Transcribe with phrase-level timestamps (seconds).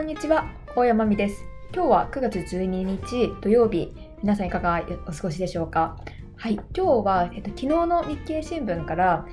[0.00, 1.44] こんにちは、大山美です。
[1.74, 3.92] 今日は9月12日土曜日、
[4.22, 5.98] 皆さんいかがお過ごしでしょうか？
[6.36, 9.26] はい、今日は、えっと、昨日の日経新聞から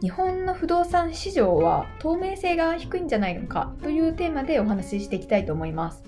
[0.00, 6.04] 日本の不動産市場は透明性が低いんじゃないのかというテーマでお話ししていきたいと思います。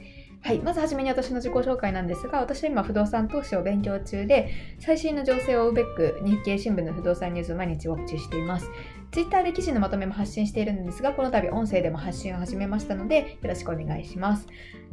[0.46, 0.58] はい。
[0.58, 8.70] まずはじめに私の自己紹介なんですが、私は今不動産投資を勉強中で、最新の情勢を追うべく日経新聞の不動産ニュースを毎日ウォッチしています。
[9.10, 14.46] Twitter で記事のまとめも発信しているんですが、この度音声でも発信を始めましたので、よろしくお願いします。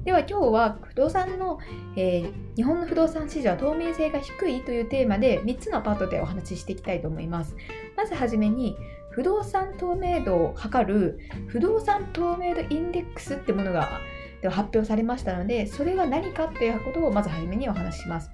[0.06, 1.60] では今日は不動産の、
[1.98, 7.58] えー、日本の不動産市場は透明性が低いというテーマで3つのパートでお話ししていきたいと思います。
[7.98, 8.78] まずはじめに、
[9.10, 14.00] 不動産透明度を測る不動産透明度インデックスってものが
[14.50, 18.32] 発表されましたので、それが何かっていうことをまず初めにお話しします。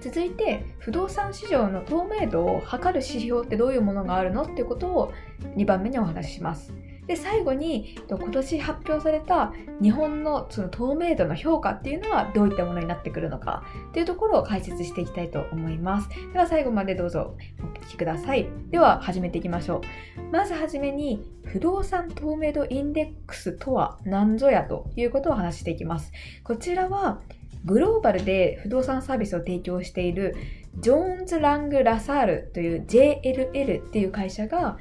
[0.00, 5.12] 続いて、不動産市場の透明度を測る指標ってどういうものがあるのっていうことを
[5.56, 6.72] 2番目にお話しします。
[7.10, 16.08] で、最後に、今年発表された日本のその透明度の評価っていうのはどういったものになってくるのかっていうところを解説していきたいと思います。
[16.32, 18.46] では最後までどうぞお聞きください。
[18.70, 19.80] では始めていきましょ
[20.20, 20.32] う。
[20.32, 26.12] まずはじめに、不動産透明度インデックスとは何ぞやということを話していきます。
[26.44, 27.22] こちらは、
[27.64, 30.36] グローバルで不動産サービスを提供している
[30.78, 34.78] ジョーンズ・ラング・ラサールという JLL っていう会社が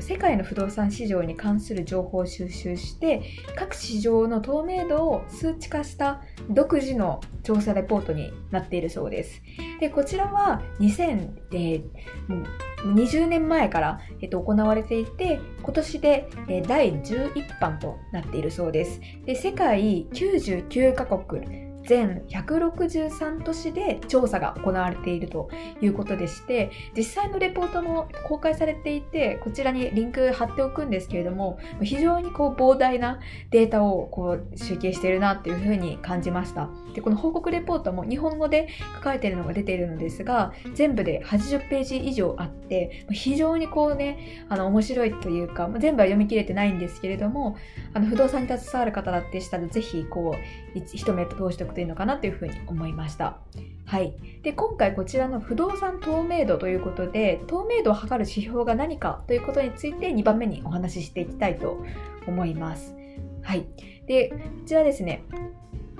[0.00, 3.22] 世界の不動産市場に関する情報を収集して
[3.56, 9.42] 各市場の透明度を数値化した独自の調査レポートになっているそうです。
[9.80, 16.28] でこちらは2020年前から、えっと、行われていて今年で、
[16.66, 19.00] 第11版となっているそうです。
[19.24, 25.48] で世界99カ国全163都市で調査が行われていると
[25.80, 36.68] いうことでして、実際のレポートも公開されていて、こちらにリンク貼っておくんですけれども、非常にこう膨大なデータをこう集計しているなっていうふうに感じました。
[36.94, 47.56] で、この報告レポートも日本語で書かれているのが出ているのですが、全部で80ページ以上あって、非常にこうね、あの面白いというか、全部は読み切れてないんですけれども、
[47.94, 53.38] あの不動産に携わる方だってしたら、ぜひこう、一目通しておくといいのかなというふうに思いました。
[53.84, 54.14] はい。
[54.42, 61.84] で、今回こちらの不動産透明度ということで、透明度を測る指標が何かということについて2番目にお話ししていきたいと
[62.26, 62.94] 思います。
[63.42, 63.66] はい。
[64.06, 65.24] で、こちらですね、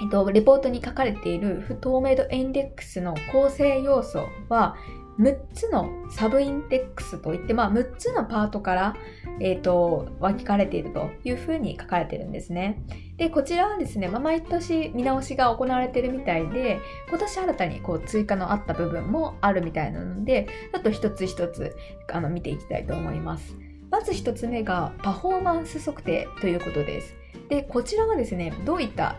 [0.01, 4.77] えっと、レポートに書かれている不透明度インデックスの構成要素は、
[5.19, 8.97] 6つのサブインデックスといって、まあ、6つのパートから、
[9.41, 12.83] え、ー、と、分かれているというふうに書かれているんですね。
[13.17, 21.77] で、こちらはですね、まあ、毎年見直しが行われているみたいで、今年新たにこう追加のあった部分もあるみたいなので、ちょっと一つ一つ
[22.13, 23.57] あの見ていきたいと思います。
[23.91, 27.22] まず一つ目がパフォーマンス測定ということです。
[27.49, 29.17] で、こちらはですね、どういった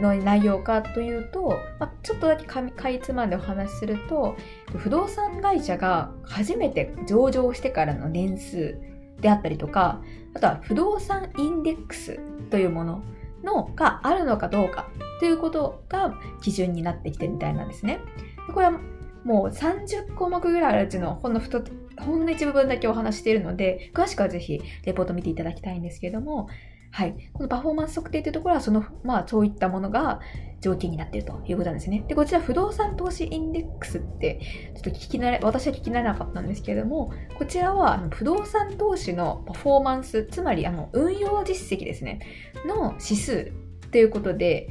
[0.00, 4.36] の内容かというと、まあ、ちょっとだけかいつまんでお話しすると、
[4.76, 8.78] 不動産会社が初めて上場してからの年数
[9.20, 10.02] であったりとか、
[10.34, 13.02] あとは不動産インデックスというもの
[13.42, 18.00] のがあるのかどうかということが基準になってきてるみたいなんですね。
[18.52, 18.72] これは
[19.24, 26.48] もう30項目ぐらいあるうちのほんのほんの一部分だけお話しているので、詳しくはぜひレポート見ていただきたいんですけれども、
[26.92, 27.30] はい。
[27.32, 30.20] このパフォーマンス測定というところは、その、まあ、そういったものが
[30.60, 32.04] 条件になっているということなんですね。
[32.06, 34.40] で、こちら、不動産投資インデックスって、
[34.74, 42.20] ちょっと聞き慣れ、私は聞き慣れなかったんですけれども、こちらは、不動産投資のパフォーマンス、つまり、あの、運用実績ですね、
[42.66, 43.52] の指数
[43.90, 44.68] ということで、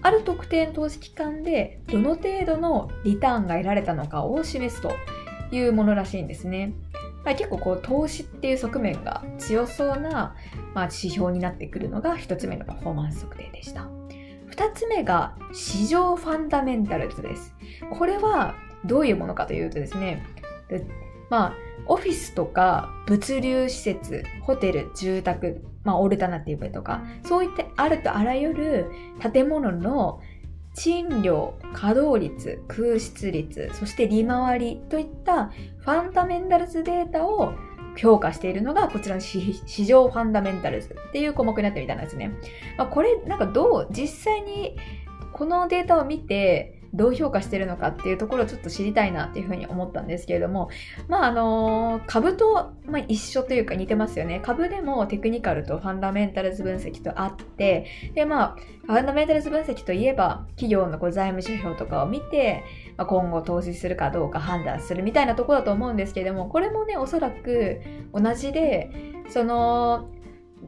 [0.00, 4.92] ある特定の投資期間で、どの程度のリターンが得られたのかを示すと
[5.52, 6.72] いうものらしいんですね。
[7.32, 10.36] 結構こう投資っていう側面が強そうな、
[10.74, 13.88] まあ、指標になってくるのが1つ目のパフォーマンス測定でした。
[14.50, 17.54] 2つ目が市場ファンダメンタルズです。
[17.90, 20.24] これはどういうものかというとですね、
[21.30, 21.54] まあ、
[21.86, 28.90] オフィスとか物流施設、ホテル、住宅、まあ、オルタナティブとか、そういったあるとあらゆる
[29.32, 30.20] 建物の
[30.74, 35.46] 賃料、稼働率、空室率、そして利回りといった
[35.78, 37.54] ファンダメンタルズデータを
[37.96, 42.32] 評価しているのがこちらの市場ファンダメンタルズっていう項目になってるみたいなんですね。
[42.76, 44.76] まあ、これなんかどう実際に
[45.32, 50.70] このデータを見てどう評価してるのかっていうところをちょっと知りたいなっていうふうに思ったんですけれども、
[51.08, 54.40] まああの株と、ま、一緒というか似てますよね。
[54.44, 58.56] 株でもテクニカルとファンダメンタルズ分析とあって、でまあ、
[58.86, 62.62] ファンダメンタルズ分析といえば、企業のこう財務指標とかを見て、
[62.96, 67.80] まあ、今後投資するかどうか判断するみたいなところだと思うんですけれども、これもね、おそらく
[68.12, 68.90] 同じで、
[69.28, 70.10] その、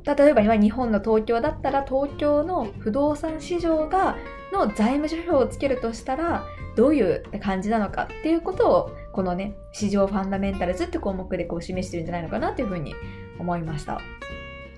[0.05, 4.17] 例えば今日本の東京だったら東京の不動産市場が
[4.53, 6.47] の財務諸表をつけるとしたら
[6.77, 12.95] どういう感じなのかっていうことをこのね市場ファンダメンタルズって項目でこう示してるんじゃないのかなというふうに
[13.39, 14.01] 思いました。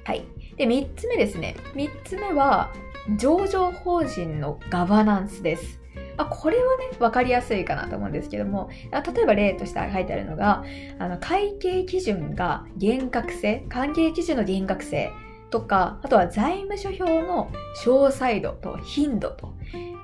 [0.05, 0.25] はい。
[0.57, 1.57] で3つ目ですね。
[1.75, 2.73] 3つ目は
[3.17, 5.81] 上場法人のガバナンスです。
[6.17, 10.65] あこれはね、分かりやすいかなと思うんですけども、例えば例として書いてあるのが、
[10.99, 15.13] あの会計基準が厳格性、会計基準の厳格性
[15.51, 17.51] とか、あとは財務諸表の
[17.85, 19.55] 詳細度と頻度と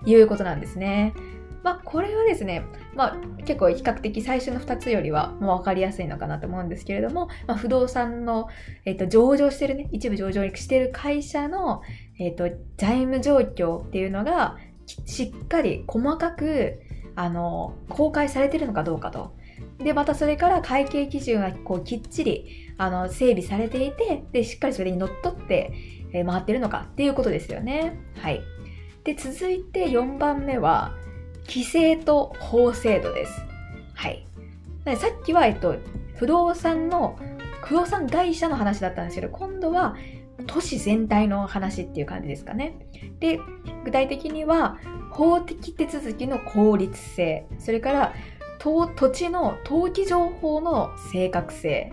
[0.06, 1.14] いうことなんですね。
[1.62, 8.48] まあ、これはですね、まあ、結構比較的最初の2つよりはもう分かりやすいのかなと思うんですけれども、まあ、不動産の、
[8.84, 11.80] えっと、上場してるね、一部上場してる会社の、
[12.18, 14.58] えっと、財務状況っていうのが、
[15.06, 16.80] しっかり細かく
[17.16, 19.34] あの公開されてるのかどうかと。
[19.78, 25.72] で、またそれから会計基準がこうきっちりあの整備されていてで、しっかりそれにのっとって、
[26.12, 27.98] 回ってるのかっていうことですよね。
[28.20, 28.40] はい。
[29.02, 30.94] で、続いて4番目は、
[31.46, 33.44] 規制と法制度です。
[33.94, 34.26] はい。
[34.96, 35.76] さっきは、えっと、
[36.16, 37.18] 不動産の、
[37.62, 39.96] 不動産会社の話だったんですけど、今度は
[40.46, 42.76] 都市全体の話っていう感じですかね。
[43.18, 43.40] で、
[43.84, 44.78] 具体的には
[45.10, 48.12] 法的手続きの効率性、それから
[48.64, 51.92] 土地の登記情報の正確性、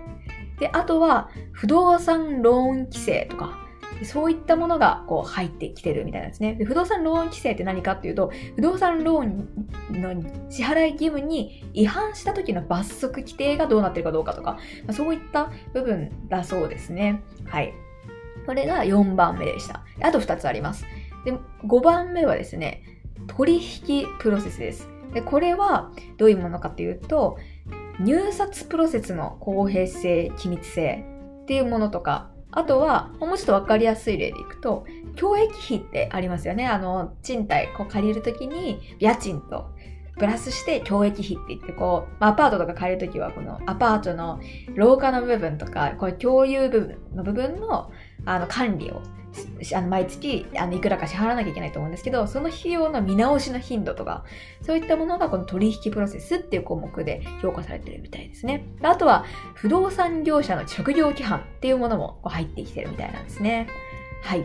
[0.60, 3.58] で、あとは不動産ローン規制とか、
[4.04, 6.66] そういったものがこう入ってきてるみたいなんですねで。
[6.66, 10.14] 不動産ローン規制って何かっていうと、不動産ローンの
[10.50, 14.60] 支払い義務に違反した時の罰則規定がどうなってるかどうかとか、
[14.92, 17.24] そういった部分だそうですね。
[17.46, 17.74] はい。
[18.46, 19.84] これが4番目でした。
[20.02, 20.86] あと2つあります。
[21.26, 21.34] で、
[21.66, 22.84] 5番目はですね、
[23.28, 24.91] 取引プロセスです。
[25.14, 27.38] で、これはどういうものかというと、
[28.00, 31.06] 入札プロセスの公平性、機密性
[31.44, 34.86] っていうものとか、あとは、もうちょっとわかりやすい例でいくと、
[35.16, 36.68] 教育費ってありますよね。
[36.68, 39.72] あの、賃貸、こう借りるときに、家賃と、
[40.18, 44.40] プラスして教育費って言って、こう、アパートとか借りるときは、このアパートの
[44.76, 47.92] 廊下の部分とか、こう共有部分の部分の
[48.26, 49.02] あの管理を
[49.74, 54.26] あの毎月あのいくらか支払わなきゃいけないと思うんですけど、その費用の見直しの頻度とか、
[54.62, 58.66] そういったものがこの取引プロセスっていう項目で評価されてるみたいですね。
[58.82, 63.68] あとは、不動産業者の職業規範っていうものも入ってきてるみたいなんですね。
[64.22, 64.44] はい。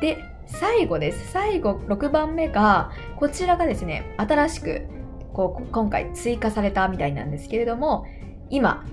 [0.00, 1.32] で、最後です。
[1.32, 4.86] 最後、6番目が、こちらがですね、新しく
[5.32, 8.06] こう今回追加されたみたいなんですけれども、
[8.48, 8.84] 今、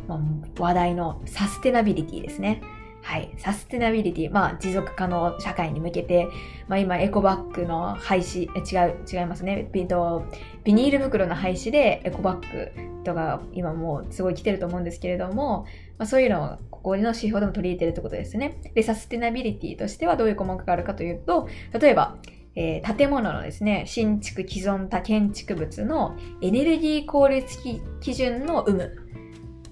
[0.57, 2.61] 話題のサステナビリティですね。
[3.07, 6.27] はい、サステナビリティ、まあ、持続可能社会に向けて、
[6.67, 9.69] まあ、今、エコバッグの廃止、違う、違いますね。
[9.71, 9.87] ビ
[10.65, 15.65] ビニール袋の廃止でエコバッグとか、今もうすごい来てると思うんですけれども、
[15.97, 18.59] まあ、そういうのをここの指標でも取り入れてるってことですね。
[18.75, 21.47] で、サステナビリティとしてはどういう項目があるかというと、
[21.79, 22.17] 例えば、
[22.59, 27.57] えー、建物のですね、新築既存多建築物のエネルギー効率
[28.01, 29.06] 基準の有無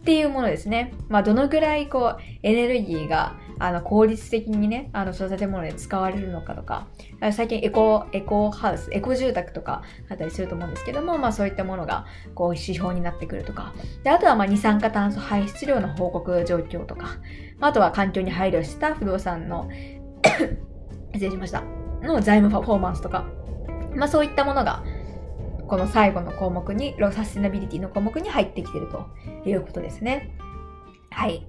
[0.06, 0.94] っていうものですね。
[1.10, 6.86] まあ、どのぐらいこう、エネルギーが、あの、効率的にね、あの、その建物で使われるのかとか、
[7.34, 12.06] 最近エコ、エコハウス、エコ住宅とかあったりすると思うんですけども、まあ、そういったものが、
[12.36, 13.74] こう、指標になってくるとか。
[14.04, 17.18] で、あとは、まあ、二酸化炭素排出量の報告状況とか、
[17.60, 19.68] あとは環境に配慮した不動産の
[21.14, 21.64] 失礼しました。
[22.04, 23.26] の財務パフォーマンスとか、
[23.96, 24.84] まあ、そういったものが、
[25.68, 29.10] この最後の項目にロ、サステナビリティの項目に入ってきてると
[29.46, 30.38] いうことですね。
[31.12, 31.46] はい。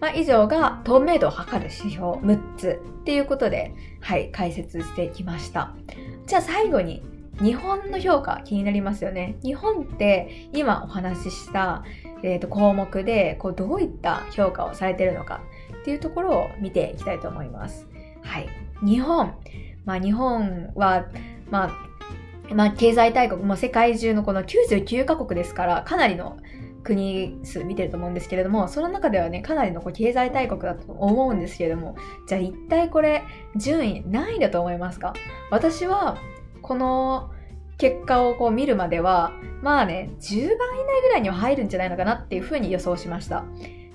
[0.00, 5.74] まあ、以上が透明度を測る指標6つっていうことで、はい、解説してきました。
[6.26, 7.02] じゃあ最後に、
[7.40, 9.36] 日本の評価気になりますよね。
[9.42, 11.84] 日本って今お話しした、
[12.22, 15.40] えー、と項目でこうどういった評価をされてるのか
[15.82, 17.86] っていうところを見ていきたいと思います。
[18.22, 18.48] はい。
[18.84, 19.34] 日本。
[19.84, 21.06] まあ日本は、
[21.50, 21.87] まあ
[22.54, 26.38] まあ、経済大国、も世界中のこの99カ国ですから、かなりの
[26.82, 33.24] 国数見てると思うんですけれども、その中ではね、かなりのこう経済大国だと思うんですけれども、じゃあ一体これ、
[33.56, 35.12] 順位何位だと思いますか？
[35.50, 36.16] 私は、
[36.62, 37.30] この
[37.76, 43.44] 結果をこう見るまでは、まあね、10番以内ぐらいには入るんじゃないのかなっていうふうに予想しました。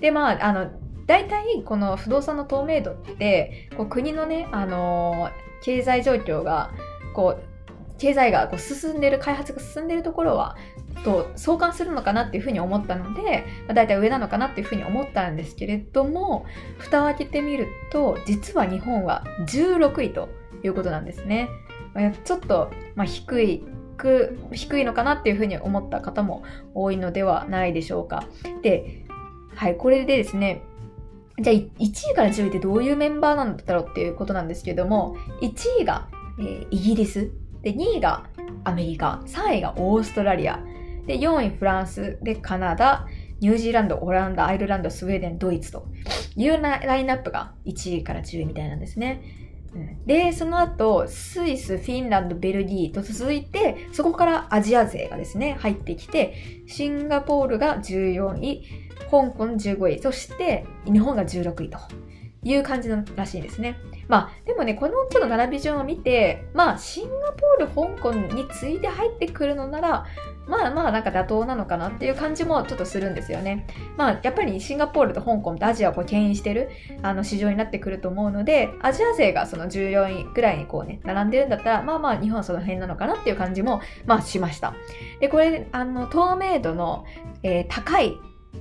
[0.00, 0.70] で、まあ、あの、
[1.06, 6.70] 大体この不動産の透明度ってこう国のね、あのー、経済状況が
[7.12, 7.53] こう
[7.98, 10.56] 経済がこう進んでる、開発が進んでるところは、
[11.04, 16.46] と相関するのかなっていうふうに思ったので、まあ、大体上なのかなっていうふうに思ったんですけれども、
[16.78, 20.28] 蓋を開けてみると、実は日本は16位と
[20.62, 21.48] いうことなんですね。
[22.24, 23.64] ちょっと、まあ、低い
[24.52, 26.42] 低いのかなっていうふうに思った方も
[26.74, 28.26] 多いのではないでしょうか。
[28.62, 29.06] で、
[29.54, 30.62] はい、これでですね、
[31.40, 31.68] じゃあ1
[32.12, 36.08] 位から10位ってどういうメンバーなんだろうっていうことなんですけども、1位が、
[36.38, 37.30] えー、イギリス、
[37.64, 38.24] で、2位が
[38.62, 40.62] アメリカ、3位がオーストラリア、
[41.06, 43.06] で、4位フランス、で、カナダ、
[43.40, 45.86] ニュージーランド、オランダ、アイルランド、スウェーデン、ドイツと。
[46.36, 49.22] いうラインナップが1位から10位みたいなんですね。
[50.06, 58.64] で、その後、スイス、フィンランド、ベルギーと続いて、そこからアジア勢がですね、入ってきて、シンガポールが14位、
[59.10, 61.78] 香港15位、そして日本が16位と。
[62.44, 63.78] いう感じのらしいですね。
[64.06, 70.06] まあ、でもね、このちょっと並び順を見て、まあ、シンガポール、香港に次いで入ってくるのなら、
[70.46, 73.66] まあまあなんか妥当なのかなっていう感じもちょっとするんですよね。
[73.96, 76.70] まあやっぱりシンガポールと香港ってアジアをこう牽引してる
[77.02, 84.74] あの市場になってくると思うので、アジア勢がその14位ぐらいにこうね、並んでるんだったら、まあまあ日本はその辺なのかなっていう感じも、まあしました。
[85.20, 87.06] で、これ、あの、透明度の、
[87.42, 88.18] えー、高い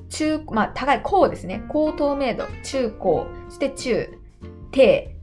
[0.10, 1.64] 中、まあ、高い、高ですね。
[1.70, 4.10] 高透明度、中高、そして中、
[4.72, 5.16] 低、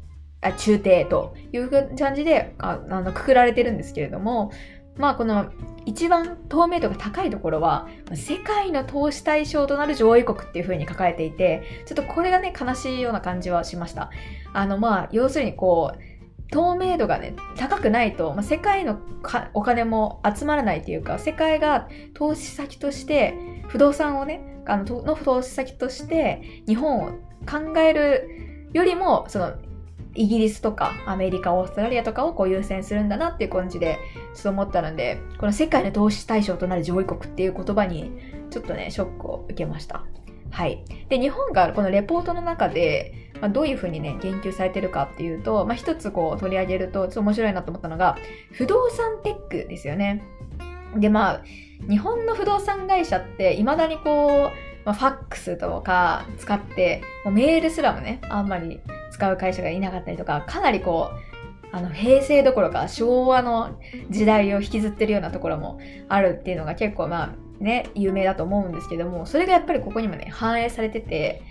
[0.42, 4.52] あ中低という感じでああのくくられてるんですけれども、
[4.96, 5.50] まあこの
[5.86, 14.10] 一番透明度が高いところは世界の投資対象となる上位国っていう風に書かれていてちょっとこれがね悲しいような感じはしました。
[14.52, 16.09] あのまあ要するにこう
[16.50, 19.00] 透明度がね高くないと、まあ、世界の
[19.54, 23.34] お金も集まらないというか世界が投資先として
[23.68, 27.10] 不動産をねあのの投資先として日本を
[27.48, 28.28] 考える
[28.72, 29.54] よりもその
[30.14, 33.98] イギリスとかアメリカ、オーストラリアとかをこう優先するんだなっていう感じで、
[34.34, 38.12] ちょっと思ったので、この世界の投資対象となる上位国っていう言葉に、
[38.50, 40.04] ちょっとね、ショックを受けました。
[40.50, 40.84] はい。
[41.08, 48.16] で、日本がこのレポートの中で、まあ、どういうふうにね、言及されてるかっていうと、まあ、一つこう取り上げると、ちょっと面白いなと思ったのが、
[48.52, 50.22] 不動産テックですよね。
[50.96, 51.42] で、まあ、
[51.88, 58.80] 日本の不動産会社って、未だにこう、まあ、ファックスとか使って、もうメールすらもね、あんまり
[59.10, 61.30] 使う会社がいなかったりとか、かなりこう、
[61.72, 63.78] あの、平成どころか昭和の
[64.10, 65.78] 時代を引きずってるようなところも
[66.08, 71.42] あるっていうのが結構まあね、有名だと思うんですけども、それがやっぱりここにもね、反映されてて、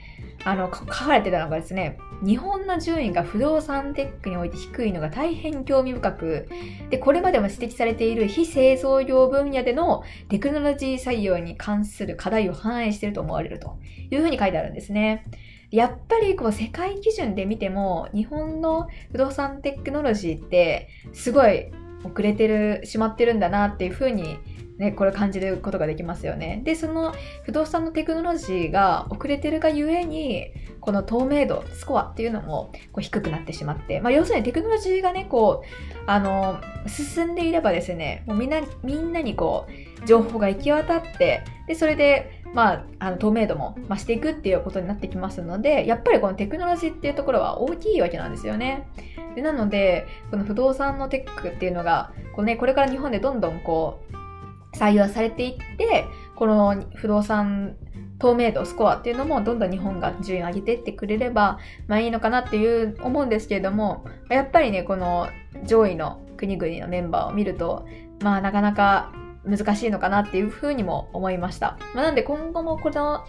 [0.43, 6.49] あの、書かれてたのがですね、日本の順位が不動産テックにおいて低いのが大変興味深く、
[6.89, 13.77] で、これまでも指摘されている非製造業分野でのテクノロジー採用に関する課題を反映していると思われると
[14.11, 15.25] いうふうに書いてあるんですね。
[15.71, 21.71] やっぱりこう世界基準で見ても日本の不動産テクノロジーってすごい
[22.03, 24.39] 遅れてるしまってるんだなっていうふうに
[24.79, 26.61] ね、これ感じることができますよね。
[26.63, 27.13] で、その
[27.43, 39.67] 不動産のテクノロジーが遅れてるがゆえに、この透明度、スコアっていうのもこう低くなってしまって、まあ、要するにテクノロジーがね、こう、あの、進んでいればですね、もうみんな、みんなにこ
[40.03, 48.87] う、情報が行き渡って、で、それで、まあ、あの透明度も増していくっていうことになってきますので、やっぱりこのテクノロジーっていうところは大きいわけなんですよね。
[49.35, 57.75] でなので、この不動産のテックっていうのが、こうね、これから日本でどんどんこう、採用されていって、この不動産
[58.19, 65.29] 透明度、スコアっていうのもどんどん日本が順位を上げていってくれれば、まあいいのかなっていう思うんですけれども、やっぱりね、この
[65.65, 67.87] 上位の国々のメンバーを見ると、
[68.21, 69.13] まあなかなか
[69.45, 71.77] 難しいのかなっていうふうにも思いました。
[71.93, 73.25] まあ、なんで今後もこの、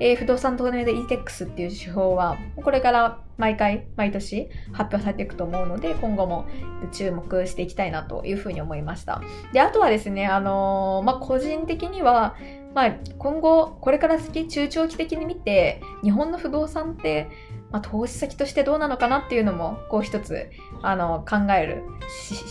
[0.00, 6.46] えー、不動産透明で ETEX っていう手法は、これから毎回、毎年発表されていくと思うので、今後も
[6.92, 9.20] 注目していきたいなというふうに思いました。
[9.52, 12.36] で、あとはですね、あのー、まあ、個人的には、
[12.74, 17.28] まあ、今後、これから先、中長期的に見て、日本の不動産って、
[17.70, 20.50] まあ、投資先としてどうなのかなっていうのも、こう一つ、
[20.82, 21.82] あの、考える、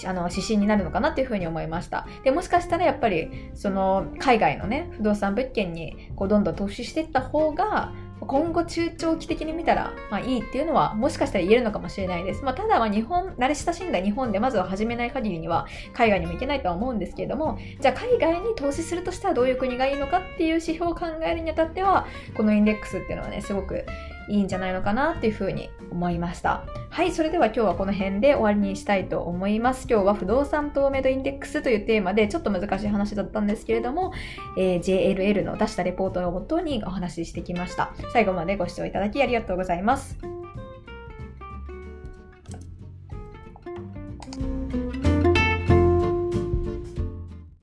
[0.06, 2.08] あの、指針になるのかなっていうふうに思いました。
[2.24, 12.44] で、もしかしたらやっぱり、その、海外のね、不動産物件に、こう、どんどん投資していった方が、今後中長期的に見たら、まあいいっていうのはもしかしたら言えるのかもしれないです。
[12.44, 23.86] まあただは日本、慣れ親しんだ日本でまずは始めない限りには海外にも行けないとは思うんですけれども、じゃあ海外に投資するとしたらどういう国がいいのかっていう指標を考えるにあたっては、このインデックスっていうのはね、すごく
[24.30, 26.64] いいんじゃないのかなっていうふうに思いました。
[26.90, 29.88] はい、それでは今日はこの辺で終わりにしたいと思います。
[29.90, 34.14] 今日は不動産透明度インデックスというテーマでちょっと難しい話だったんですけれども、
[34.58, 37.94] えー、JLL の出したレポートをもとにお話ししてきました。
[38.14, 40.37] 最後までご視聴いただきありがとうございます。